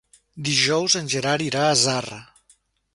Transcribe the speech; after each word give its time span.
Dijous 0.47 0.95
en 1.01 1.13
Gerard 1.17 1.47
irà 1.51 1.63
a 1.69 1.77
Zarra. 1.85 2.21